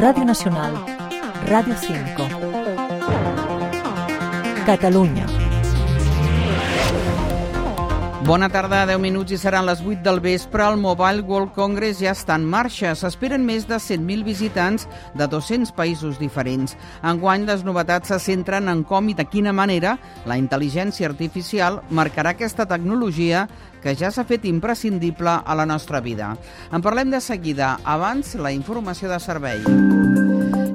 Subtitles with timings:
[0.00, 0.74] Radio Nacional,
[1.48, 2.28] Radio 5.
[4.64, 5.37] Catalunya.
[8.28, 10.60] Bona tarda, 10 minuts i seran les 8 del vespre.
[10.60, 12.90] El Mobile World Congress ja està en marxa.
[12.92, 14.84] S'esperen més de 100.000 visitants
[15.16, 16.76] de 200 països diferents.
[17.00, 19.96] Enguany, les novetats se centren en com i de quina manera
[20.28, 23.46] la intel·ligència artificial marcarà aquesta tecnologia
[23.80, 26.34] que ja s'ha fet imprescindible a la nostra vida.
[26.68, 27.78] En parlem de seguida.
[27.80, 30.27] Abans, la informació de servei.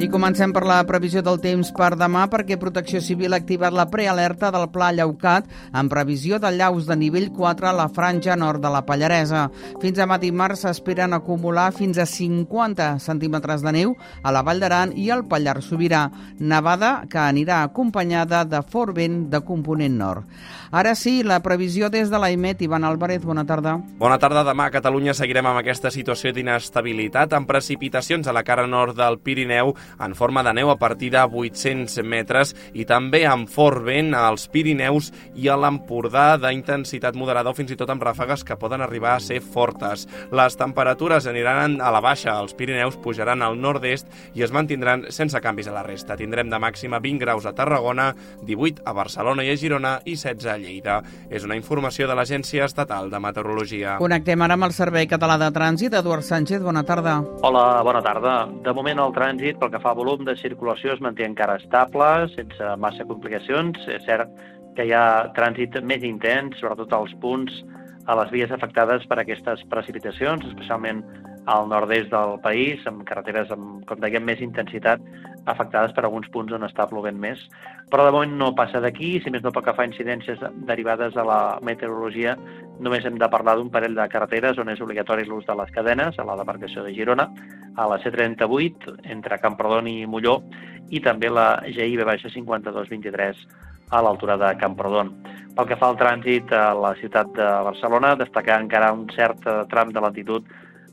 [0.00, 3.84] I comencem per la previsió del temps per demà perquè Protecció Civil ha activat la
[3.92, 8.64] prealerta del Pla Llaucat en previsió de llaus de nivell 4 a la franja nord
[8.64, 9.42] de la Pallaresa.
[9.82, 13.92] Fins a matí març s'esperen acumular fins a 50 centímetres de neu
[14.22, 16.06] a la Vall d'Aran i al Pallars Sobirà,
[16.40, 20.24] nevada que anirà acompanyada de fort vent de component nord.
[20.70, 22.60] Ara sí, la previsió des de l'AIMET.
[22.62, 23.74] Ivan Álvarez, bona tarda.
[23.98, 24.44] Bona tarda.
[24.46, 29.18] Demà a Catalunya seguirem amb aquesta situació d'inestabilitat amb precipitacions a la cara nord del
[29.18, 34.14] Pirineu en forma de neu a partir de 800 metres i també amb fort vent
[34.14, 38.84] als Pirineus i a l'Empordà d'intensitat moderada o fins i tot amb ràfegues que poden
[38.84, 40.06] arribar a ser fortes.
[40.32, 45.40] Les temperatures aniran a la baixa, els Pirineus pujaran al nord-est i es mantindran sense
[45.40, 46.16] canvis a la resta.
[46.18, 48.12] Tindrem de màxima 20 graus a Tarragona,
[48.46, 51.00] 18 a Barcelona i a Girona i 16 a Lleida.
[51.30, 53.96] És una informació de l'Agència Estatal de Meteorologia.
[54.00, 55.96] Connectem ara amb el Servei Català de Trànsit.
[56.00, 57.18] Eduard Sánchez, bona tarda.
[57.46, 58.34] Hola, bona tarda.
[58.64, 62.28] De moment el trànsit, pel que fa a volum de circulació, es manté encara estable,
[62.34, 63.80] sense massa complicacions.
[63.88, 64.30] És cert
[64.76, 67.54] que hi ha trànsit més intens, sobretot als punts
[68.10, 71.02] a les vies afectades per aquestes precipitacions, especialment
[71.50, 75.02] al nord-est del país, amb carreteres amb, com dèiem, més intensitat,
[75.46, 77.40] afectades per alguns punts on està plovent més.
[77.90, 81.24] Però de moment no passa d'aquí, si més no pel que fa incidències derivades de
[81.26, 82.36] la meteorologia,
[82.80, 86.18] només hem de parlar d'un parell de carreteres on és obligatori l'ús de les cadenes,
[86.18, 87.28] a la demarcació de Girona,
[87.76, 90.40] a la C38, entre Camprodon i Molló,
[90.90, 93.44] i també la GIB 5223
[93.90, 95.10] a l'altura de Camprodon.
[95.56, 99.90] Pel que fa al trànsit a la ciutat de Barcelona, destacar encara un cert tram
[99.90, 100.46] de latitud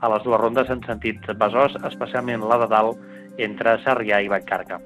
[0.00, 4.80] a les dues rondes en sentit Besòs, especialment la de dalt entre Sarrià i Vallcarca.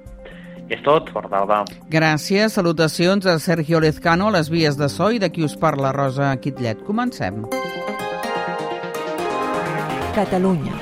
[0.69, 1.63] És tot, bona tarda.
[1.89, 5.93] Gràcies, salutacions a Sergio Lezcano a les vies de so i de qui us parla
[5.95, 6.85] Rosa Quitllet.
[6.85, 7.41] Comencem.
[10.13, 10.77] Catalunya.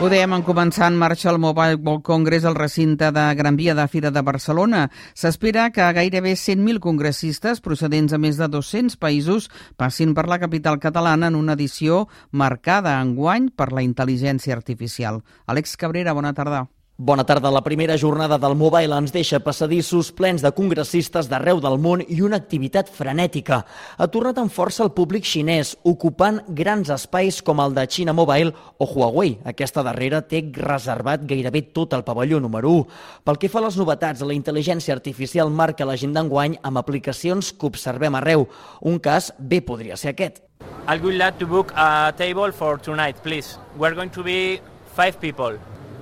[0.00, 3.74] Ho dèiem en començar en marxa el Mobile World Congress al recinte de Gran Via
[3.76, 4.86] de Fira de Barcelona.
[5.12, 10.80] S'espera que gairebé 100.000 congressistes procedents de més de 200 països passin per la capital
[10.80, 15.20] catalana en una edició marcada enguany per la intel·ligència artificial.
[15.44, 16.64] Àlex Cabrera, bona tarda.
[17.02, 17.50] Bona tarda.
[17.50, 22.18] La primera jornada del Mobile ens deixa passadissos plens de congressistes d'arreu del món i
[22.20, 23.62] una activitat frenètica.
[23.96, 28.52] Ha tornat amb força el públic xinès, ocupant grans espais com el de China Mobile
[28.76, 29.38] o Huawei.
[29.48, 32.84] Aquesta darrera té reservat gairebé tot el pavelló número 1.
[33.24, 37.72] Pel que fa a les novetats, la intel·ligència artificial marca l'agenda enguany amb aplicacions que
[37.72, 38.44] observem arreu.
[38.84, 40.44] Un cas bé podria ser aquest.
[40.84, 43.56] I would like to book a table for tonight, please.
[43.78, 44.60] We're going to be
[44.92, 45.56] five people.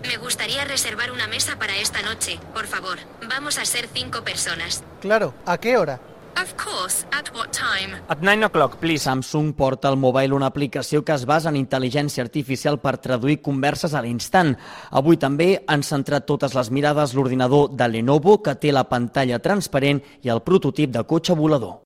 [0.06, 2.98] Me gustaría reservar una mesa para esta noche, por favor.
[3.28, 4.82] Vamos a ser cinco personas.
[5.00, 6.00] Claro, ¿a qué hora?
[6.40, 7.96] Of course, at what time?
[8.08, 9.02] At 9 o'clock, please.
[9.02, 13.92] Samsung porta al mobile una aplicació que es basa en intel·ligència artificial per traduir converses
[13.92, 14.54] a l'instant.
[14.90, 19.98] Avui també han centrat totes les mirades l'ordinador de Lenovo, que té la pantalla transparent,
[20.22, 21.80] i el prototip de cotxe volador.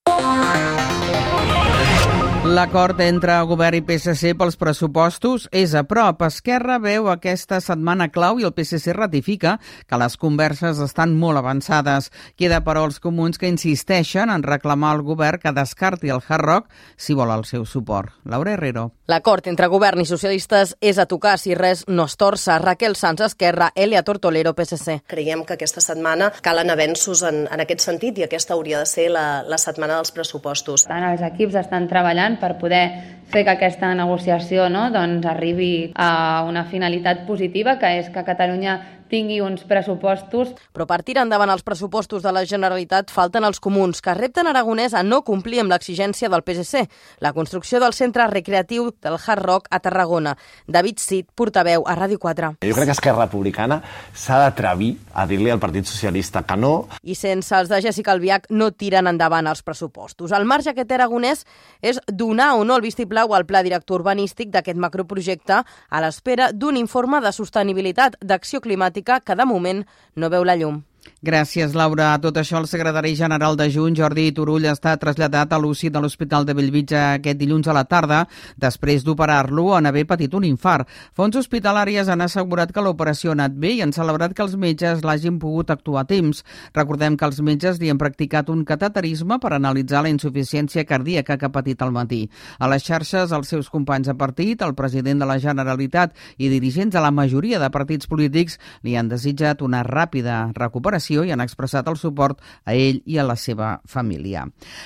[2.53, 6.21] L'acord entre govern i PSC pels pressupostos és a prop.
[6.27, 9.55] Esquerra veu aquesta setmana clau i el PSC ratifica
[9.89, 12.11] que les converses estan molt avançades.
[12.37, 16.69] Queda, però, els comuns que insisteixen en reclamar al govern que descarti el Hard Rock
[17.01, 18.13] si vol el seu suport.
[18.29, 18.91] Laura Herrero.
[19.09, 22.59] L'acord entre govern i socialistes és a tocar si res no es torça.
[22.61, 24.99] Raquel Sanz, Esquerra, Elia Tortolero, PSC.
[25.09, 29.09] Creiem que aquesta setmana calen avenços en, en aquest sentit i aquesta hauria de ser
[29.17, 30.85] la, la setmana dels pressupostos.
[30.93, 32.85] Tant els equips estan treballant per poder
[33.33, 38.77] fer que aquesta negociació no, doncs arribi a una finalitat positiva, que és que Catalunya
[39.13, 40.55] tingui uns pressupostos.
[40.73, 44.97] Però per tirar endavant els pressupostos de la Generalitat falten els comuns, que repten Aragonès
[44.97, 46.87] a no complir amb l'exigència del PSC,
[47.21, 50.37] la construcció del centre recreatiu del Hard Rock a Tarragona.
[50.67, 52.55] David Cid, portaveu a Ràdio 4.
[52.65, 53.83] Jo crec que Esquerra Republicana
[54.15, 56.73] s'ha d'atrevir a dir-li al Partit Socialista que no.
[57.03, 60.33] I sense els de Jessica Albiach no tiren endavant els pressupostos.
[60.33, 61.45] El marge que té Aragonès
[61.85, 66.81] és donar o no el vistiplau al pla director urbanístic d'aquest macroprojecte a l'espera d'un
[66.81, 69.85] informe de sostenibilitat d'acció climàtica que de moment
[70.17, 70.83] no veu la llum.
[71.23, 72.09] Gràcies, Laura.
[72.15, 76.01] A tot això, el secretari general de Junts, Jordi Turull, està traslladat a l'UCI de
[76.03, 78.25] l'Hospital de Bellvitge aquest dilluns a la tarda,
[78.59, 80.89] després d'operar-lo en haver patit un infart.
[81.15, 85.05] Fons hospitalàries han assegurat que l'operació ha anat bé i han celebrat que els metges
[85.07, 86.43] l'hagin pogut actuar a temps.
[86.75, 91.47] Recordem que els metges li han practicat un cateterisme per analitzar la insuficiència cardíaca que
[91.47, 92.25] ha patit al matí.
[92.59, 96.99] A les xarxes, els seus companys de partit, el president de la Generalitat i dirigents
[96.99, 100.92] de la majoria de partits polítics li han desitjat una ràpida recuperació
[101.25, 104.45] i han expressat el suport a ell i a la seva família.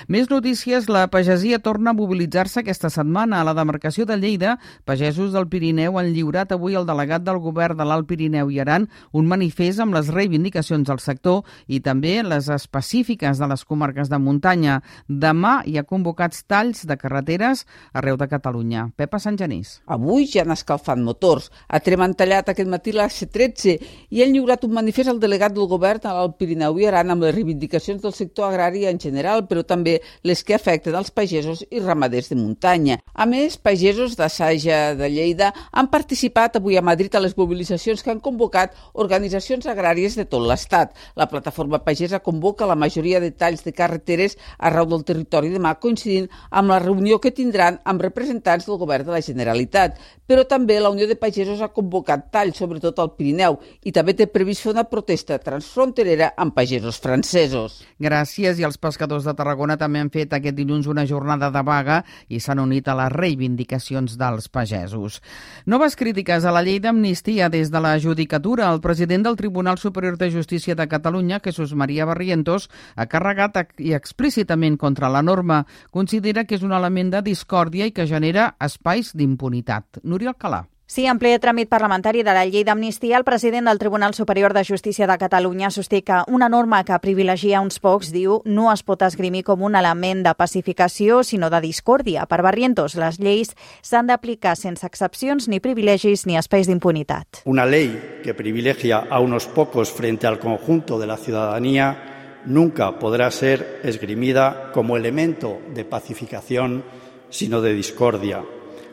[0.09, 3.41] Més notícies, la pagesia torna a mobilitzar-se aquesta setmana.
[3.41, 7.77] A la demarcació de Lleida, pagesos del Pirineu han lliurat avui al delegat del govern
[7.79, 12.49] de l'Alt Pirineu i Aran un manifest amb les reivindicacions del sector i també les
[12.53, 14.81] específiques de les comarques de muntanya.
[15.09, 18.89] Demà hi ha convocats talls de carreteres arreu de Catalunya.
[18.97, 19.81] Pepa Sant Genís.
[19.87, 21.51] Avui ja han escalfat motors.
[21.69, 23.77] A Trem han tallat aquest matí la C13
[24.11, 27.25] i han lliurat un manifest al delegat del govern a al Pirineu i Aran amb
[27.25, 31.81] les reivindicacions del sector agrari en general, però també les que afecten els pagesos i
[31.81, 32.99] ramaders de muntanya.
[33.15, 38.13] A més, pagesos d'Assaja de Lleida han participat avui a Madrid a les mobilitzacions que
[38.13, 40.93] han convocat organitzacions agràries de tot l'Estat.
[41.17, 46.29] La plataforma pagesa convoca la majoria de talls de carreteres arreu del territori demà, coincidint
[46.51, 49.97] amb la reunió que tindran amb representants del govern de la Generalitat.
[50.27, 54.27] Però també la Unió de Pagesos ha convocat talls, sobretot al Pirineu, i també té
[54.27, 57.77] previst fer una protesta transfronterera fronterera amb pagesos francesos.
[58.03, 62.01] Gràcies, i els pescadors de Tarragona també han fet aquest dilluns una jornada de vaga
[62.27, 65.21] i s'han unit a les reivindicacions dels pagesos.
[65.65, 68.67] Noves crítiques a la llei d'amnistia des de la judicatura.
[68.73, 73.95] El president del Tribunal Superior de Justícia de Catalunya, Jesús Maria Barrientos, ha carregat i
[73.95, 75.65] explícitament contra la norma.
[75.91, 80.03] Considera que és un element de discòrdia i que genera espais d'impunitat.
[80.03, 80.67] Núria Alcalà.
[80.87, 84.63] Sí, en ple tràmit parlamentari de la llei d'amnistia, el president del Tribunal Superior de
[84.65, 89.01] Justícia de Catalunya sosté que una norma que privilegia uns pocs, diu, no es pot
[89.03, 92.29] esgrimir com un element de pacificació, sinó de discòrdia.
[92.31, 93.51] Per Barrientos, les lleis
[93.83, 97.43] s'han d'aplicar sense excepcions, ni privilegis ni espais d'impunitat.
[97.51, 103.33] Una ley que privilegia a unos pocos frente al conjunto de la ciudadanía nunca podrá
[103.33, 106.85] ser esgrimida como elemento de pacificación,
[107.29, 108.45] sino de discordia,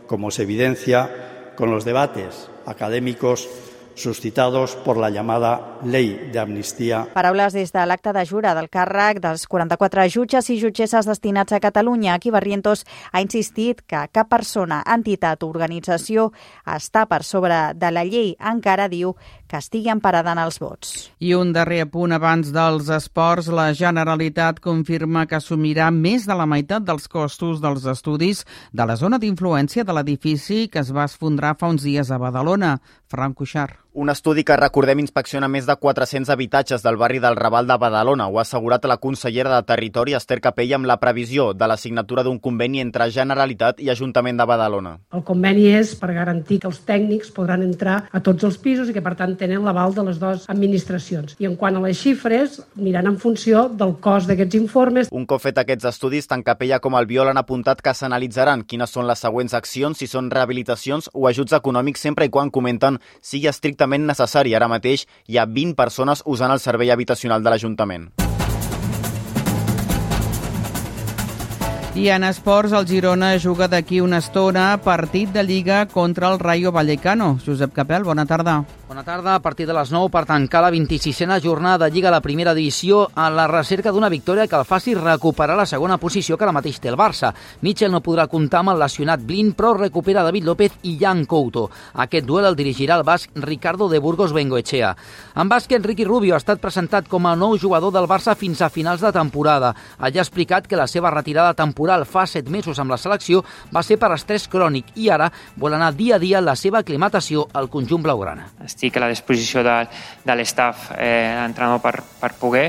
[0.07, 3.47] como se evidencia con los debates académicos
[3.95, 7.03] suscitados por la llamada Ley de Amnistia.
[7.13, 11.59] Paraules des de l'acte de jura del càrrec dels 44 jutges i jutgesses destinats a
[11.59, 12.13] Catalunya.
[12.15, 16.31] Aquí Barrientos ha insistit que cap persona, entitat o organització
[16.65, 18.33] està per sobre de la llei.
[18.39, 19.13] Encara diu
[19.47, 20.95] que estigui emparada en els vots.
[21.19, 23.51] I un darrer punt abans dels esports.
[23.53, 28.97] La Generalitat confirma que assumirà més de la meitat dels costos dels estudis de la
[28.97, 32.77] zona d'influència de l'edifici que es va esfondrar fa uns dies a Badalona.
[33.11, 33.82] Frank Cuixart.
[33.95, 38.25] Un estudi que, recordem, inspecciona més de 400 habitatges del barri del Raval de Badalona.
[38.25, 42.23] Ho ha assegurat la consellera de Territori, Esther Capella, amb la previsió de la signatura
[42.25, 44.95] d'un conveni entre Generalitat i Ajuntament de Badalona.
[45.13, 48.95] El conveni és per garantir que els tècnics podran entrar a tots els pisos i
[48.95, 51.37] que, per tant, tenen l'aval de les dues administracions.
[51.37, 55.13] I en quant a les xifres, miran en funció del cost d'aquests informes.
[55.13, 58.89] Un cop fet aquests estudis, tant Capella com el Viol han apuntat que s'analitzaran quines
[58.89, 63.53] són les següents accions, si són rehabilitacions o ajuts econòmics, sempre i quan comenten sigui
[63.53, 64.55] estricte estrictament necessari.
[64.55, 68.11] Ara mateix hi ha 20 persones usant el servei habitacional de l'Ajuntament.
[71.95, 76.71] I en esports, el Girona juga d'aquí una estona partit de Lliga contra el Rayo
[76.71, 77.37] Vallecano.
[77.45, 78.63] Josep Capel, bona tarda.
[78.93, 82.21] Bona tarda, a partir de les 9 per tancar la 26a jornada de Lliga la
[82.21, 86.45] primera divisió a la recerca d'una victòria que el faci recuperar la segona posició que
[86.45, 87.31] ara mateix té el Barça.
[87.61, 91.71] Mitchell no podrà comptar amb el lesionat Blin, però recupera David López i Jan Couto.
[92.05, 94.93] Aquest duel el dirigirà el basc Ricardo de Burgos Bengoechea.
[95.41, 98.69] En bàsquet, Ricky Rubio ha estat presentat com a nou jugador del Barça fins a
[98.69, 99.73] finals de temporada.
[99.97, 103.41] Allà ha explicat que la seva retirada temporal fa set mesos amb la selecció
[103.73, 107.49] va ser per estrès crònic i ara vol anar dia a dia la seva aclimatació
[107.53, 108.51] al conjunt blaugrana.
[108.61, 109.77] Estic a la disposició de,
[110.25, 112.65] de l'estaf eh, entrenador per, per poder,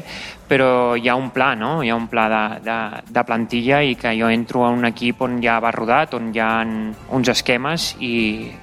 [0.46, 1.82] però hi ha un pla, no?
[1.82, 2.76] Hi ha un pla de, de,
[3.10, 6.42] de plantilla i que jo entro a un equip on ja va rodat, on hi
[6.42, 8.14] ha uns esquemes i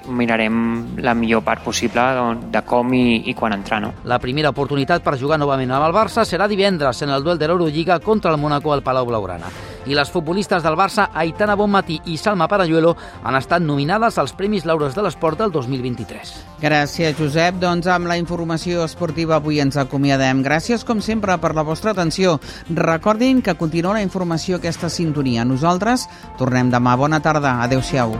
[0.06, 2.06] mirarem la millor part possible
[2.52, 3.92] de com i, i quan entrar, no?
[4.08, 7.50] La primera oportunitat per jugar novament amb el Barça serà divendres en el duel de
[7.50, 9.71] l'Eurolliga contra el Mónaco al Palau Blaugrana.
[9.86, 14.66] I les futbolistes del Barça, Aitana Bonmatí i Salma Parayuelo, han estat nominades als Premis
[14.68, 16.34] Laures de l'Esport del 2023.
[16.62, 17.58] Gràcies, Josep.
[17.62, 20.44] Doncs amb la informació esportiva avui ens acomiadem.
[20.46, 22.38] Gràcies, com sempre, per la vostra atenció.
[22.70, 25.44] Recordin que continua la informació aquesta sintonia.
[25.44, 26.06] Nosaltres
[26.38, 26.94] tornem demà.
[26.96, 27.58] Bona tarda.
[27.66, 28.14] Adéu-siau.